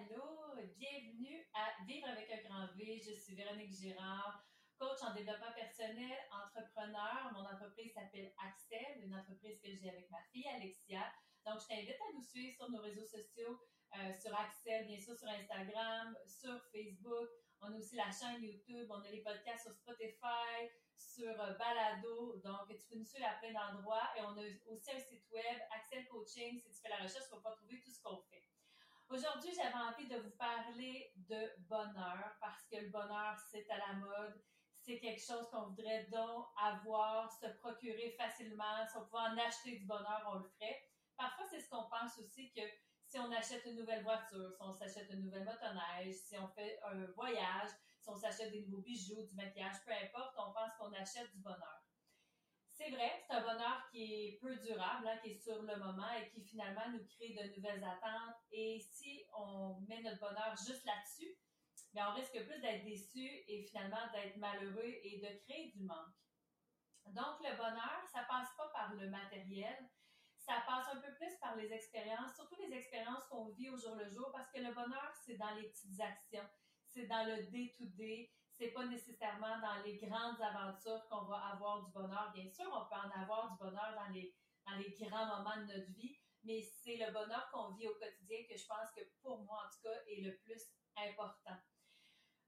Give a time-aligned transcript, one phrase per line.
[0.00, 0.56] allô!
[0.78, 2.98] Bienvenue à Vivre avec un grand V.
[3.04, 4.42] Je suis Véronique Girard,
[4.78, 7.30] coach en développement personnel, entrepreneur.
[7.34, 11.04] Mon entreprise s'appelle Axel, une entreprise que j'ai avec ma fille Alexia.
[11.44, 13.60] Donc, je t'invite à nous suivre sur nos réseaux sociaux,
[13.98, 17.28] euh, sur Axel, bien sûr, sur Instagram, sur Facebook.
[17.60, 20.64] On a aussi la chaîne YouTube, on a les podcasts sur Spotify,
[20.96, 22.40] sur euh, Balado.
[22.42, 24.08] Donc, tu peux nous suivre à plein d'endroits.
[24.16, 26.58] Et on a aussi un site web, Axel Coaching.
[26.58, 28.46] Si tu fais la recherche, tu vas pas trouver tout ce qu'on fait.
[29.10, 33.94] Aujourd'hui, j'avais envie de vous parler de bonheur parce que le bonheur, c'est à la
[33.94, 34.40] mode.
[34.78, 38.86] C'est quelque chose qu'on voudrait donc avoir, se procurer facilement.
[38.86, 40.80] Si on pouvait en acheter du bonheur, on le ferait.
[41.16, 42.60] Parfois, c'est ce qu'on pense aussi que
[43.04, 46.78] si on achète une nouvelle voiture, si on s'achète une nouvelle motoneige, si on fait
[46.84, 50.92] un voyage, si on s'achète des nouveaux bijoux, du maquillage, peu importe, on pense qu'on
[50.92, 51.82] achète du bonheur.
[52.82, 56.10] C'est vrai, c'est un bonheur qui est peu durable, hein, qui est sur le moment
[56.18, 58.36] et qui finalement nous crée de nouvelles attentes.
[58.52, 61.36] Et si on met notre bonheur juste là-dessus,
[61.92, 66.16] bien, on risque plus d'être déçu et finalement d'être malheureux et de créer du manque.
[67.08, 69.76] Donc, le bonheur, ça passe pas par le matériel,
[70.38, 73.94] ça passe un peu plus par les expériences, surtout les expériences qu'on vit au jour
[73.96, 76.48] le jour, parce que le bonheur, c'est dans les petites actions,
[76.86, 81.90] c'est dans le day-to-day, c'est pas nécessairement dans les grandes aventures qu'on va avoir du
[81.92, 82.30] bonheur.
[82.34, 85.72] Bien sûr, on peut en avoir du bonheur dans les, dans les grands moments de
[85.72, 89.38] notre vie, mais c'est le bonheur qu'on vit au quotidien que je pense que pour
[89.44, 90.62] moi, en tout cas, est le plus
[90.94, 91.56] important.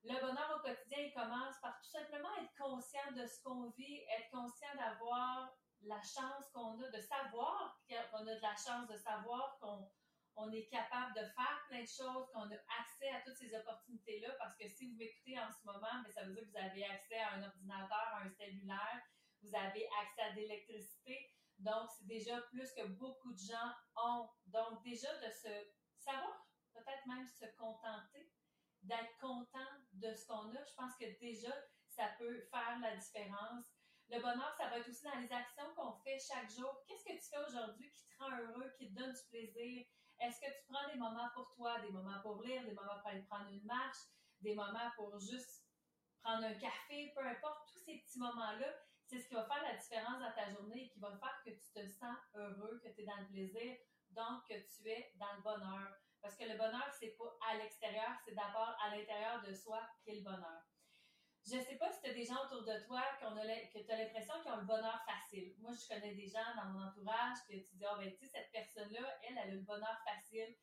[0.04, 4.02] Le bonheur au quotidien, il commence par tout simplement être conscient de ce qu'on vit,
[4.18, 8.98] être conscient d'avoir la chance qu'on a, de savoir qu'on a de la chance, de
[8.98, 9.88] savoir qu'on
[10.36, 14.34] on est capable de faire plein de choses, qu'on a accès à toutes ces opportunités-là,
[14.38, 16.84] parce que si vous m'écoutez en ce moment, mais ça veut dire que vous avez
[16.84, 19.02] accès à un ordinateur, à un cellulaire,
[19.42, 21.32] vous avez accès à de l'électricité.
[21.58, 24.28] Donc, c'est déjà plus que beaucoup de gens ont.
[24.46, 25.52] Donc, déjà de se
[25.98, 28.32] savoir, peut-être même se contenter,
[28.82, 31.54] d'être content de ce qu'on a, je pense que déjà,
[31.88, 33.66] ça peut faire la différence.
[34.08, 36.82] Le bonheur, ça va être aussi dans les actions qu'on fait chaque jour.
[36.86, 39.86] Qu'est-ce que tu fais aujourd'hui qui te rend heureux, qui te donne du plaisir?
[40.22, 43.08] Est-ce que tu prends des moments pour toi, des moments pour lire, des moments pour
[43.08, 43.98] aller prendre une marche,
[44.40, 45.66] des moments pour juste
[46.22, 48.72] prendre un café, peu importe, tous ces petits moments-là,
[49.04, 51.50] c'est ce qui va faire la différence dans ta journée et qui va faire que
[51.50, 53.76] tu te sens heureux, que tu es dans le plaisir,
[54.10, 55.92] donc que tu es dans le bonheur.
[56.20, 60.14] Parce que le bonheur, c'est pas à l'extérieur, c'est d'abord à l'intérieur de soi qu'est
[60.14, 60.62] le bonheur.
[61.44, 63.90] Je sais pas si tu as des gens autour de toi qu'on a, que tu
[63.90, 65.54] as l'impression qu'ils ont le bonheur facile.
[65.58, 68.30] Moi, je connais des gens dans mon entourage que tu dis, oh, ben, tu sais,
[68.30, 70.54] cette personne-là, elle, elle a le bonheur facile.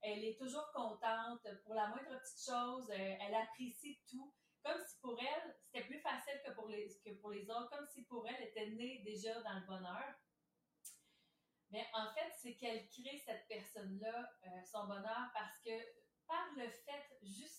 [0.00, 2.90] Elle est toujours contente pour la moindre petite chose.
[2.90, 4.34] Euh, elle apprécie tout.
[4.64, 7.70] Comme si pour elle, c'était plus facile que pour les, que pour les autres.
[7.70, 10.14] Comme si pour elle, elle était née déjà dans le bonheur.
[11.70, 15.70] Mais en fait, c'est qu'elle crée cette personne-là, euh, son bonheur, parce que
[16.26, 17.53] par le fait, justement,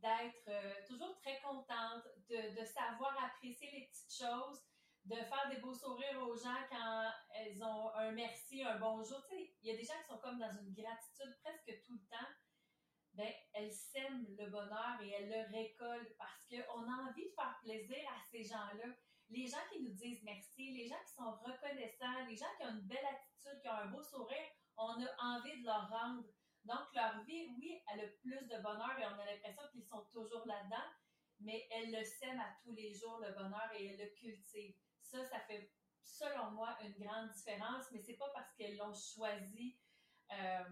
[0.00, 4.62] d'être euh, toujours très contente, de, savoir apprécier les petites choses,
[5.04, 9.22] de faire des beaux sourires aux gens quand elles ont un merci, un bonjour.
[9.28, 11.94] Tu sais, il y a des gens qui sont comme dans une gratitude presque tout
[11.94, 12.32] le temps.
[13.14, 17.58] Ben, elles sèment le bonheur et elles le récoltent parce qu'on a envie de faire
[17.62, 18.94] plaisir à ces gens-là.
[19.30, 22.70] Les gens qui nous disent merci, les gens qui sont reconnaissants, les gens qui ont
[22.70, 26.24] une belle attitude, qui ont un beau sourire, on a envie de leur rendre
[26.68, 30.04] donc, leur vie, oui, elle a plus de bonheur et on a l'impression qu'ils sont
[30.12, 30.84] toujours là-dedans,
[31.40, 34.76] mais elles le sèment à tous les jours, le bonheur, et elles le cultivent.
[35.00, 35.72] Ça, ça fait,
[36.04, 39.78] selon moi, une grande différence, mais c'est pas parce qu'elles l'ont choisi
[40.30, 40.64] euh,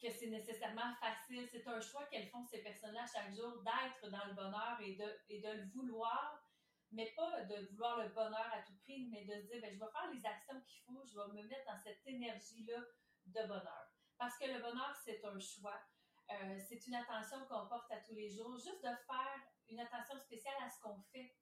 [0.00, 1.46] que c'est nécessairement facile.
[1.48, 5.20] C'est un choix qu'elles font, ces personnes-là, chaque jour, d'être dans le bonheur et de,
[5.28, 6.42] et de le vouloir,
[6.90, 9.78] mais pas de vouloir le bonheur à tout prix, mais de se dire, ben, je
[9.78, 12.80] vais faire les actions qu'il faut, je vais me mettre dans cette énergie-là
[13.26, 13.91] de bonheur.
[14.22, 15.82] Parce que le bonheur, c'est un choix.
[16.30, 18.54] Euh, c'est une attention qu'on porte à tous les jours.
[18.54, 21.34] Juste de faire une attention spéciale à ce qu'on fait.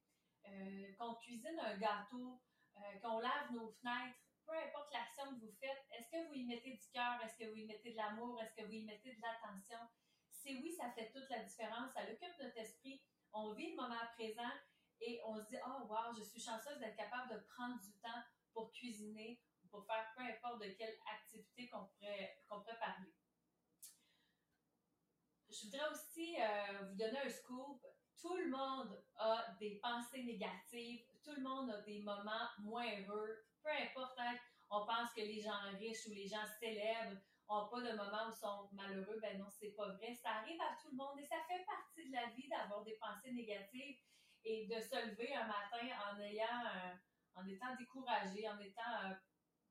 [0.46, 2.40] Euh, qu'on cuisine un gâteau,
[2.78, 6.46] euh, qu'on lave nos fenêtres, peu importe l'action que vous faites, est-ce que vous y
[6.46, 9.14] mettez du cœur, est-ce que vous y mettez de l'amour, est-ce que vous y mettez
[9.14, 9.78] de l'attention?
[10.30, 13.02] Si oui, ça fait toute la différence, ça occupe notre esprit,
[13.34, 14.52] on vit le moment présent
[15.02, 18.22] et on se dit, oh wow, je suis chanceuse d'être capable de prendre du temps
[18.54, 19.38] pour cuisiner,
[19.70, 23.12] pour faire peu importe de quelle activité qu'on pourrait, pourrait parler.
[25.48, 27.84] Je voudrais aussi euh, vous donner un scoop.
[28.20, 33.46] Tout le monde a des pensées négatives, tout le monde a des moments moins heureux,
[33.62, 34.36] peu importe, hein,
[34.70, 37.18] on pense que les gens riches ou les gens célèbres
[37.48, 40.14] ont pas de moments où ils sont malheureux, ben non, c'est pas vrai.
[40.14, 42.96] Ça arrive à tout le monde et ça fait partie de la vie d'avoir des
[43.00, 43.96] pensées négatives
[44.44, 46.62] et de se lever un matin en ayant,
[47.34, 49.16] en étant découragé, en étant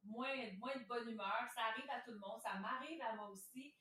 [0.03, 1.47] moins, moins de bonne humeur.
[1.53, 3.75] Ça arrive à tout le monde, ça m'arrive à moi aussi.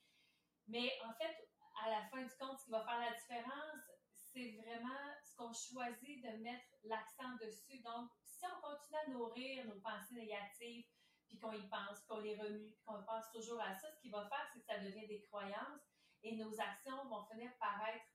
[0.67, 1.49] Mais en fait,
[1.85, 5.53] à la fin du compte, ce qui va faire la différence, c'est vraiment ce qu'on
[5.53, 7.81] choisit de mettre l'accent dessus.
[7.81, 10.87] Donc, si on continue à nourrir nos pensées négatives,
[11.29, 14.11] puis qu'on y pense, qu'on les remue, puis qu'on pense toujours à ça, ce qui
[14.11, 15.82] va faire, c'est que ça devient des croyances
[16.23, 18.06] et nos actions vont finir par être,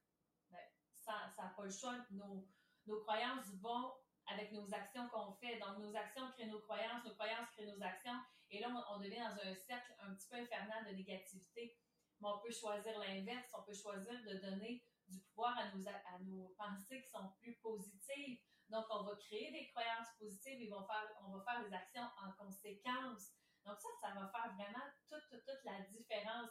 [0.49, 0.59] ben,
[0.95, 2.47] ça n'a pas le choix, nos,
[2.85, 3.93] nos croyances vont
[4.27, 5.59] avec nos actions qu'on fait.
[5.59, 8.17] Donc, nos actions créent nos croyances, nos croyances créent nos actions.
[8.49, 11.77] Et là, on, devient dans un cercle un petit peu infernal de négativité.
[12.21, 13.49] Mais on peut choisir l'inverse.
[13.53, 17.55] On peut choisir de donner du pouvoir à nos, à nos pensées qui sont plus
[17.55, 18.39] positives.
[18.69, 22.07] Donc, on va créer des croyances positives et on, faire, on va faire des actions
[22.23, 23.33] en conséquence.
[23.65, 26.49] Donc, ça, ça va faire vraiment toute, toute, la différence.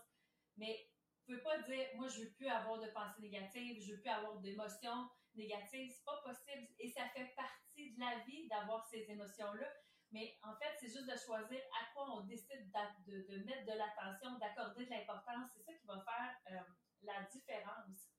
[0.57, 0.89] Mais
[1.27, 4.11] vous pouvez pas dire, moi, je veux plus avoir de pensées négatives, je veux plus
[4.11, 5.91] avoir d'émotions négatives.
[5.91, 6.69] C'est pas possible.
[6.79, 7.62] Et ça fait partie
[7.99, 9.69] la vie d'avoir ces émotions-là.
[10.12, 12.71] Mais en fait, c'est juste de choisir à quoi on décide
[13.06, 15.50] de, mettre de l'attention, d'accorder de l'importance.
[15.55, 16.73] C'est ça qui va faire euh,
[17.03, 18.11] la différence.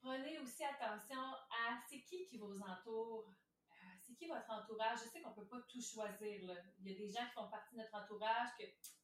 [0.00, 3.34] Prenez aussi attention à c'est qui qui vous entoure.
[3.70, 5.00] Euh, c'est qui votre entourage?
[5.04, 6.40] Je sais qu'on ne peut pas tout choisir.
[6.78, 8.48] Il y a des gens qui font partie de notre entourage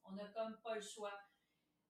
[0.02, 1.20] qu'on n'a comme pas le choix.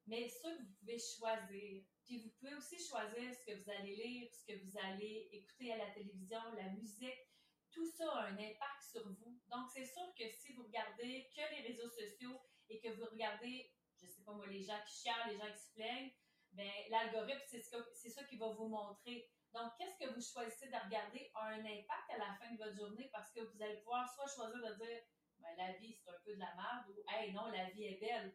[0.07, 1.85] Mais ça, vous pouvez choisir.
[2.05, 5.73] Puis vous pouvez aussi choisir ce que vous allez lire, ce que vous allez écouter
[5.73, 7.29] à la télévision, la musique.
[7.71, 9.41] Tout ça a un impact sur vous.
[9.51, 12.39] Donc, c'est sûr que si vous regardez que les réseaux sociaux
[12.69, 15.63] et que vous regardez, je sais pas moi, les gens qui chialent, les gens qui
[15.63, 16.13] se plaignent,
[16.53, 19.31] ben l'algorithme, c'est ce ça qui va vous montrer.
[19.55, 22.77] Donc, qu'est-ce que vous choisissez de regarder a un impact à la fin de votre
[22.77, 25.03] journée parce que vous allez pouvoir soit choisir de dire,
[25.39, 28.01] ben, la vie, c'est un peu de la merde ou, hey, non, la vie est
[28.01, 28.35] belle.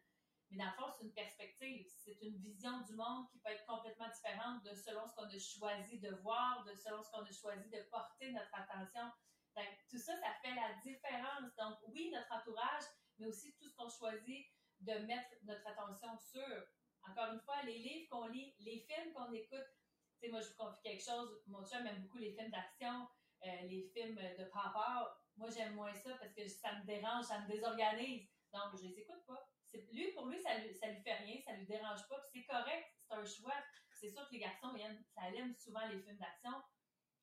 [0.49, 3.65] Mais dans le fond, c'est une perspective, c'est une vision du monde qui peut être
[3.65, 7.31] complètement différente de selon ce qu'on a choisi de voir, de selon ce qu'on a
[7.31, 9.11] choisi de porter notre attention.
[9.89, 11.53] Tout ça, ça fait la différence.
[11.57, 12.83] Donc, oui, notre entourage,
[13.17, 14.45] mais aussi tout ce qu'on choisit
[14.79, 16.67] de mettre notre attention sur.
[17.09, 19.65] Encore une fois, les livres qu'on lit, les films qu'on écoute.
[20.19, 21.41] Tu sais, moi, je vous confie quelque chose.
[21.47, 23.07] Mon chum aime beaucoup les films d'action,
[23.45, 25.19] euh, les films de papa.
[25.35, 28.27] Moi, j'aime moins ça parce que ça me dérange, ça me désorganise.
[28.53, 31.65] Donc, je les écoute pas lui, pour lui, ça, ça lui fait rien, ça lui
[31.65, 33.55] dérange pas, c'est correct, c'est un choix.
[33.99, 36.51] C'est sûr que les garçons, ils ça aiment souvent les films d'action.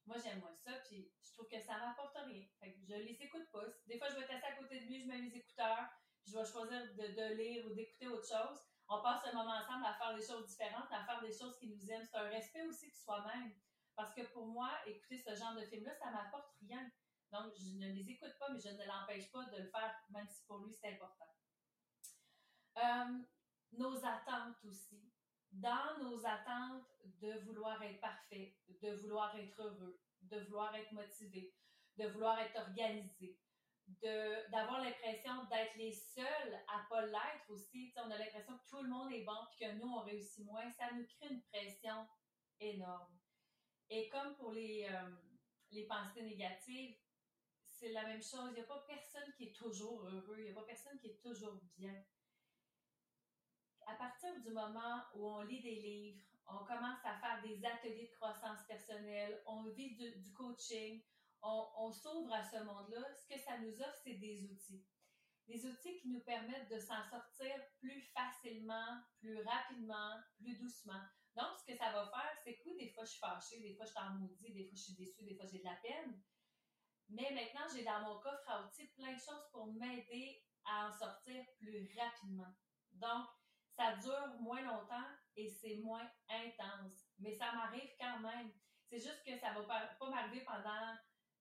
[0.07, 2.45] Moi, j'aime moins ça, puis je trouve que ça m'apporte rien.
[2.61, 3.65] Fait que je les écoute pas.
[3.87, 5.89] Des fois, je vais être à côté de lui, je mets mes écouteurs,
[6.27, 8.59] je vais choisir de, lire ou d'écouter autre chose.
[8.89, 11.69] On passe un moment ensemble à faire des choses différentes, à faire des choses qui
[11.69, 12.05] nous aiment.
[12.05, 13.55] C'est un respect aussi de soi-même.
[13.97, 16.91] Parce que pour moi, écouter ce genre de film-là, ça m'apporte rien.
[17.33, 20.29] Donc, je ne les écoute pas, mais je ne l'empêche pas de le faire, même
[20.29, 21.27] si pour lui, c'est important.
[22.77, 23.19] Euh,
[23.73, 25.01] nos attentes aussi.
[25.53, 26.91] Dans nos attentes
[27.21, 31.55] de vouloir être parfait, de vouloir être heureux, de vouloir être motivé,
[31.97, 33.39] de vouloir être organisé,
[34.51, 37.93] d'avoir l'impression d'être les seuls à pas l'être aussi.
[37.97, 40.71] on a l'impression que tout le monde est bon puis que nous, on réussit moins.
[40.73, 42.07] Ça nous crée une pression
[42.59, 43.17] énorme.
[43.91, 45.11] Et comme pour les, euh,
[45.71, 46.97] les pensées négatives,
[47.63, 48.51] c'est la même chose.
[48.51, 50.37] Il n'y a pas personne qui est toujours heureux.
[50.39, 52.05] Il n'y a pas personne qui est toujours bien
[53.87, 58.09] à partir du moment où on lit des livres, on commence à faire des ateliers
[58.09, 61.03] de croissance personnelle, on vit du, coaching,
[61.43, 64.85] on, s'ouvre à ce monde-là, ce que ça nous offre, c'est des outils.
[65.47, 71.01] Des outils qui nous permettent de s'en sortir plus facilement, plus rapidement, plus doucement.
[71.37, 73.75] Donc, ce que ça va faire, c'est que oui, des fois, je suis fâchée, des
[73.75, 75.77] fois, je suis en maudit, des fois, je suis déçue, des fois, j'ai de la
[75.77, 76.19] peine.
[77.11, 80.93] Mais maintenant, j'ai dans mon coffre à outils plein de choses pour m'aider à en
[80.93, 82.55] sortir plus rapidement.
[82.93, 83.27] Donc,
[83.77, 87.09] ça dure moins longtemps et c'est moins intense.
[87.19, 88.53] Mais ça m'arrive quand même.
[88.89, 90.95] C'est juste que ça va pas m'arriver pendant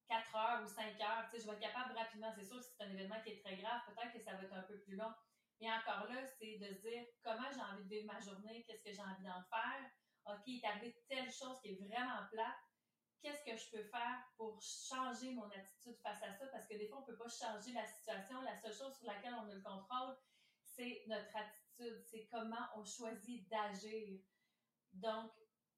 [0.07, 1.27] 4 heures ou 5 heures.
[1.31, 2.31] Je vais être capable rapidement.
[2.35, 3.81] C'est sûr que c'est un événement qui est très grave.
[3.85, 5.13] Peut-être que ça va être un peu plus long.
[5.61, 8.83] Mais encore là, c'est de se dire comment j'ai envie de vivre ma journée, qu'est-ce
[8.83, 9.89] que j'ai envie d'en faire.
[10.25, 12.59] OK, il est arrivé telle chose qui est vraiment plate.
[13.21, 16.47] Qu'est-ce que je peux faire pour changer mon attitude face à ça?
[16.47, 18.41] Parce que des fois, on ne peut pas changer la situation.
[18.41, 20.17] La seule chose sur laquelle on a le contrôle,
[20.61, 24.19] c'est notre attitude, c'est comment on choisit d'agir.
[24.93, 25.31] Donc,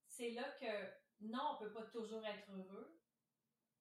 [0.08, 3.00] c'est là que non, on peut pas toujours être heureux.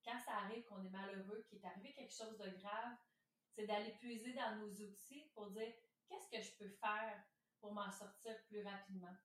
[0.04, 2.96] Quand ça arrive qu'on est malheureux, qu'il est arrivé quelque chose de grave,
[3.54, 5.72] c'est d'aller puiser dans nos outils pour dire
[6.08, 7.24] qu'est-ce que je peux faire
[7.60, 9.16] pour m'en sortir plus rapidement?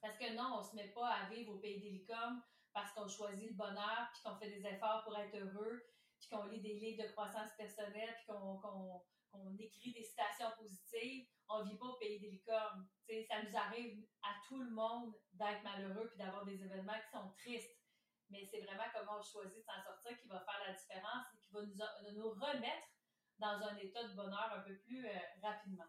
[0.00, 2.06] Parce que non, on se met pas à vivre au pays des
[2.72, 5.84] parce qu'on choisit le bonheur, puis qu'on fait des efforts pour être heureux,
[6.30, 11.76] qu'on lit des livres de croissance personnelle, puis qu'on écrit des citations positives, on vit
[11.76, 12.86] pas au pays des licornes.
[13.28, 17.30] ça nous arrive à tout le monde d'être malheureux puis d'avoir des événements qui sont
[17.38, 17.76] tristes.
[18.30, 21.38] Mais c'est vraiment comment on choisit de s'en sortir qui va faire la différence et
[21.38, 22.86] qui va nous, nous remettre
[23.38, 25.86] dans un état de bonheur un peu plus euh, rapidement.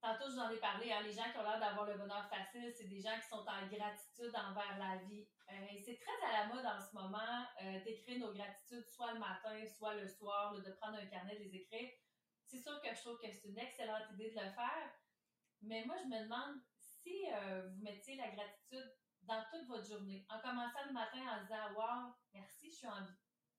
[0.00, 2.28] Tantôt, je vous en ai parlé, hein, les gens qui ont l'air d'avoir le bonheur
[2.28, 5.26] facile, c'est des gens qui sont en gratitude envers la vie.
[5.50, 9.18] Euh, c'est très à la mode en ce moment euh, d'écrire nos gratitudes, soit le
[9.18, 11.90] matin, soit le soir, de prendre un carnet, de les écrire.
[12.44, 14.90] C'est sûr que je trouve que c'est une excellente idée de le faire,
[15.62, 20.24] mais moi, je me demande si euh, vous mettiez la gratitude dans toute votre journée,
[20.30, 23.18] en commençant le matin en disant Wow, merci, je suis en vie.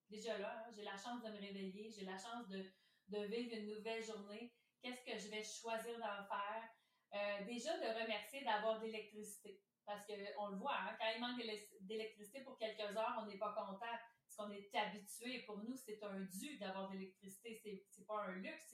[0.10, 2.63] Déjà là, hein, j'ai la chance de me réveiller, j'ai la chance de,
[3.10, 4.53] de vivre une nouvelle journée.
[4.81, 6.69] Qu'est-ce que je vais choisir d'en faire?
[7.13, 9.62] Euh, déjà, de remercier d'avoir de l'électricité.
[9.86, 11.41] Parce qu'on le voit, hein, quand il manque
[11.81, 13.79] d'électricité pour quelques heures, on n'est pas content.
[13.79, 15.43] Parce qu'on est habitué.
[15.48, 17.86] Pour nous, c'est un dû d'avoir de l'électricité.
[17.89, 18.74] C'est pas un luxe,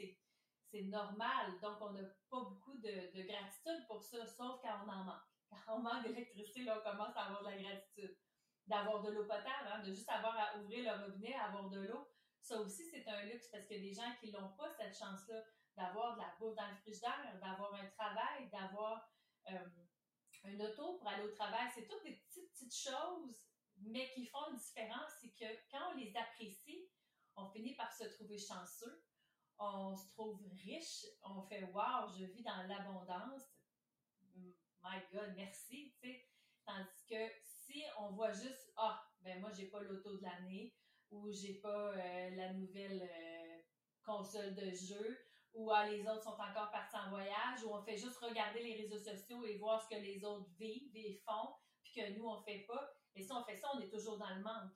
[0.70, 1.54] c'est normal.
[1.62, 5.22] Donc, on n'a pas beaucoup de, de, gratitude pour ça, sauf quand on en manque.
[5.66, 8.18] Quand on manque d'électricité, on commence à avoir de la gratitude.
[8.68, 12.10] D'avoir de l'eau potable, hein, de juste avoir à ouvrir le robinet, avoir de l'eau.
[12.42, 14.98] Ça aussi, c'est un luxe parce qu'il y a des gens qui n'ont pas cette
[14.98, 15.42] chance-là
[15.76, 19.10] d'avoir de la bouffe dans le frigidaire, d'avoir un travail, d'avoir
[19.52, 19.60] euh,
[20.46, 21.68] un auto pour aller au travail.
[21.74, 23.46] C'est toutes des petites, petites choses,
[23.78, 25.12] mais qui font une différence.
[25.22, 26.90] C'est que quand on les apprécie,
[27.36, 29.04] on finit par se trouver chanceux,
[29.58, 33.44] on se trouve riche, on fait Wow, je vis dans l'abondance.
[34.84, 35.94] My God, merci.
[36.66, 40.76] Tandis que si on voit juste Ah, ben moi, j'ai pas l'auto de l'année
[41.12, 43.62] ou j'ai pas euh, la nouvelle euh,
[44.04, 45.25] console de jeu
[45.56, 48.76] ou ah, les autres sont encore partis en voyage, ou on fait juste regarder les
[48.76, 52.42] réseaux sociaux et voir ce que les autres vivent et font, puis que nous, on
[52.44, 52.94] fait pas.
[53.16, 54.74] Et si on fait ça, on est toujours dans le manque.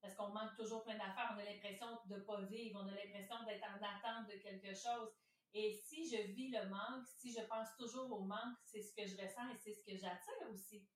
[0.00, 2.94] Parce qu'on manque toujours plein d'affaires, on a l'impression de ne pas vivre, on a
[2.94, 5.12] l'impression d'être en attente de quelque chose.
[5.54, 9.06] Et si je vis le manque, si je pense toujours au manque, c'est ce que
[9.06, 10.88] je ressens et c'est ce que j'attire aussi.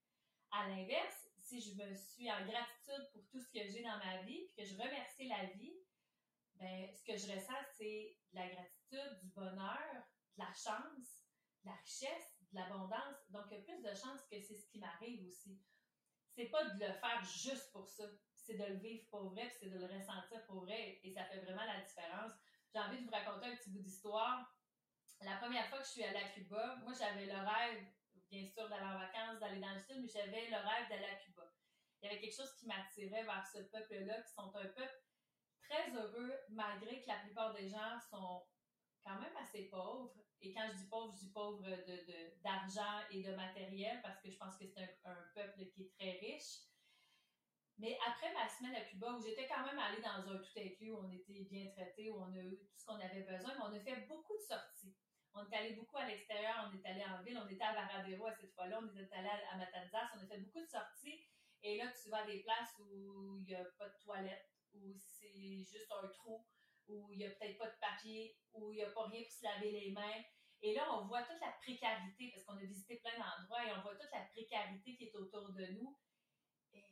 [0.51, 4.21] À l'inverse, si je me suis en gratitude pour tout ce que j'ai dans ma
[4.23, 5.75] vie, puis que je remercie la vie,
[6.59, 11.25] ben, ce que je ressens, c'est de la gratitude, du bonheur, de la chance,
[11.63, 13.29] de la richesse, de l'abondance.
[13.29, 15.59] Donc, il y a plus de chances que c'est ce qui m'arrive aussi.
[16.35, 19.69] C'est pas de le faire juste pour ça, c'est de le vivre pour vrai, c'est
[19.69, 22.31] de le ressentir pour vrai, et ça fait vraiment la différence.
[22.73, 24.55] J'ai envie de vous raconter un petit bout d'histoire.
[25.21, 27.85] La première fois que je suis allée à Cuba, moi, j'avais le rêve,
[28.29, 31.15] bien sûr, d'aller en vacances, d'aller dans le sud, mais j'avais le rêve d'aller à
[31.15, 31.51] Cuba.
[32.01, 35.06] Il y avait quelque chose qui m'attirait vers ce peuple-là, qui sont un peuple
[35.69, 38.43] très heureux, malgré que la plupart des gens sont
[39.03, 40.13] quand même assez pauvres.
[40.41, 44.29] Et quand je dis pauvre, je dis pauvre de, d'argent et de matériel parce que
[44.29, 46.61] je pense que c'est un, peuple qui est très riche.
[47.79, 50.91] Mais après ma semaine à Cuba, où j'étais quand même allée dans un tout inclus,
[50.91, 53.63] où on était bien traités, où on a eu tout ce qu'on avait besoin, mais
[53.63, 54.95] on a fait beaucoup de sorties.
[55.33, 58.25] On est allé beaucoup à l'extérieur, on est allé en ville, on était à Varadero
[58.25, 61.23] à cette fois-là, on est allé à Matanzas, on a fait beaucoup de sorties.
[61.61, 64.95] Et là, tu vas à des places où il n'y a pas de toilettes, où
[64.99, 66.45] c'est juste un trou,
[66.87, 69.31] où il n'y a peut-être pas de papier, où il n'y a pas rien pour
[69.31, 70.23] se laver les mains.
[70.61, 73.81] Et là, on voit toute la précarité, parce qu'on a visité plein d'endroits, et on
[73.81, 75.97] voit toute la précarité qui est autour de nous.
[76.73, 76.83] Et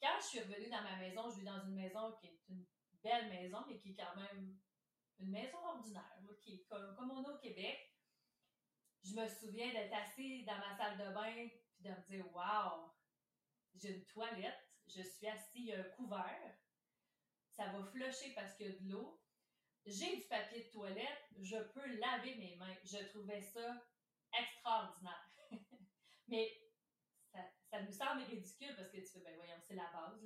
[0.00, 2.64] quand je suis revenue dans ma maison, je vis dans une maison qui est une
[3.02, 4.56] belle maison, mais qui est quand même
[5.18, 7.92] une maison ordinaire, qui comme, comme on a au Québec.
[9.02, 12.92] Je me souviens d'être assise dans ma salle de bain, puis de me dire, waouh,
[13.74, 16.58] j'ai une toilette, je suis assise, il y a un couvert,
[17.58, 19.20] ça va flusher parce qu'il y a de l'eau.
[19.84, 22.76] J'ai du papier de toilette, je peux laver mes mains.
[22.84, 23.84] Je trouvais ça
[24.32, 25.28] extraordinaire.
[26.28, 26.56] Mais
[27.32, 30.22] ça, ça, nous semble ridicule parce que tu fais, ben voyons, c'est la base.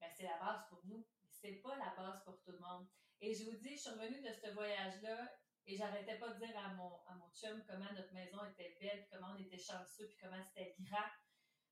[0.00, 1.04] Ben, c'est la base pour nous.
[1.28, 2.86] C'est pas la base pour tout le monde.
[3.20, 5.32] Et je vous dis, je suis revenue de ce voyage-là
[5.66, 9.08] et j'arrêtais pas de dire à mon, à mon chum comment notre maison était belle,
[9.10, 11.08] comment on était chanceux, puis comment c'était grand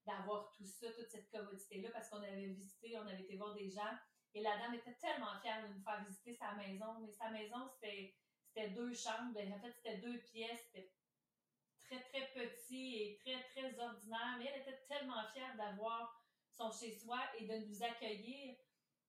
[0.07, 3.69] d'avoir tout ça, toute cette commodité-là, parce qu'on avait visité, on avait été voir des
[3.69, 3.97] gens
[4.35, 6.99] et la dame était tellement fière de nous faire visiter sa maison.
[7.01, 8.15] Mais sa maison, c'était,
[8.71, 9.39] deux chambres.
[9.39, 10.71] En fait, c'était deux pièces.
[10.73, 10.93] C'était
[11.81, 14.37] très, très petit et très, très ordinaire.
[14.39, 16.19] Mais elle était tellement fière d'avoir
[16.51, 18.57] son chez-soi et de nous accueillir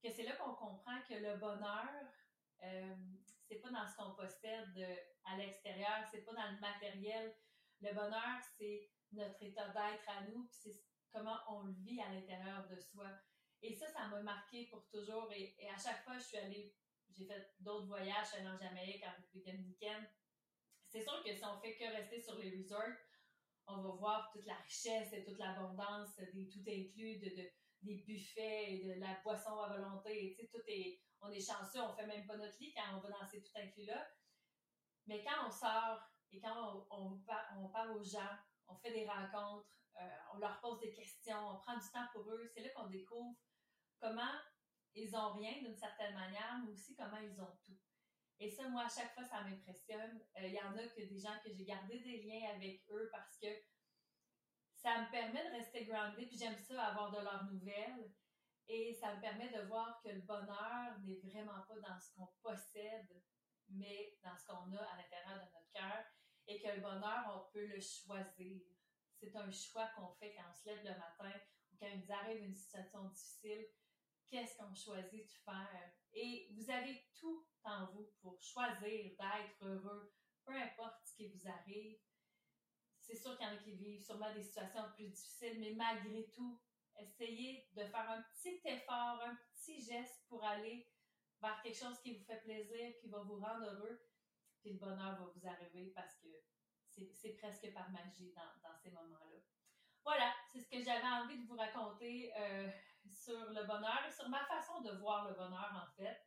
[0.01, 1.89] que c'est là qu'on comprend que le bonheur,
[2.63, 2.95] euh,
[3.47, 7.33] c'est pas dans ce qu'on possède à l'extérieur, c'est pas dans le matériel.
[7.81, 12.09] Le bonheur, c'est notre état d'être à nous, puis c'est comment on le vit à
[12.09, 13.07] l'intérieur de soi.
[13.63, 15.31] Et ça, ça m'a marqué pour toujours.
[15.31, 16.75] Et, à chaque fois, je suis allée,
[17.09, 20.05] j'ai fait d'autres voyages, je allée en Jamaïque, en République dominicaine.
[20.89, 22.97] C'est sûr que si on fait que rester sur les resorts,
[23.65, 27.49] on va voir toute la richesse et toute l'abondance des tout inclus, de,
[27.83, 30.35] des buffets et de la boisson à volonté.
[30.35, 33.09] Sais, tout est, on est chanceux, on fait même pas notre lit quand on va
[33.11, 34.05] dans ces tout inclus-là.
[35.07, 36.01] Mais quand on sort
[36.33, 37.21] et quand on,
[37.57, 39.69] on, parle aux gens, on fait des rencontres,
[40.01, 42.87] euh, on leur pose des questions, on prend du temps pour eux, c'est là qu'on
[42.87, 43.37] découvre
[44.03, 44.35] comment
[44.95, 47.77] ils ont rien d'une certaine manière, mais aussi comment ils ont tout.
[48.39, 50.21] Et ça, moi, à chaque fois, ça m'impressionne.
[50.37, 53.09] Euh, il y en a que des gens que j'ai gardé des liens avec eux
[53.11, 53.47] parce que
[54.75, 58.11] ça me permet de rester grounded, puis j'aime ça, avoir de leurs nouvelles.
[58.67, 62.27] Et ça me permet de voir que le bonheur n'est vraiment pas dans ce qu'on
[62.41, 63.21] possède,
[63.69, 66.03] mais dans ce qu'on a à l'intérieur de notre cœur.
[66.47, 68.61] Et que le bonheur, on peut le choisir.
[69.15, 71.39] C'est un choix qu'on fait quand on se lève le matin
[71.71, 73.65] ou quand il nous arrive une situation difficile.
[74.29, 75.93] Qu'est-ce qu'on choisit de faire?
[76.13, 80.13] Et vous avez tout en vous pour choisir d'être heureux,
[80.45, 81.97] peu importe ce qui vous arrive.
[82.99, 86.29] C'est sûr qu'il y en a qui vivent sûrement des situations plus difficiles, mais malgré
[86.29, 86.61] tout,
[86.99, 90.87] essayez de faire un petit effort, un petit geste pour aller
[91.41, 94.01] vers quelque chose qui vous fait plaisir, qui va vous rendre heureux,
[94.61, 96.29] puis le bonheur va vous arriver parce que
[97.11, 99.39] c'est presque par magie dans, ces moments-là.
[100.03, 102.69] Voilà, c'est ce que j'avais envie de vous raconter euh,
[103.11, 106.21] sur le bonheur sur ma façon de voir le bonheur en fait.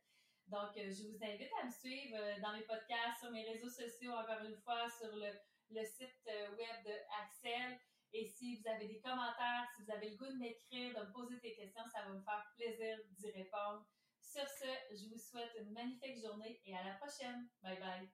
[0.47, 3.69] Donc, euh, je vous invite à me suivre euh, dans mes podcasts, sur mes réseaux
[3.69, 5.31] sociaux, encore une fois, sur le,
[5.71, 7.77] le site web de Axel.
[8.13, 11.11] Et si vous avez des commentaires, si vous avez le goût de m'écrire, de me
[11.11, 13.85] poser des questions, ça va me faire plaisir d'y répondre.
[14.21, 17.49] Sur ce, je vous souhaite une magnifique journée et à la prochaine.
[17.61, 18.09] Bye bye.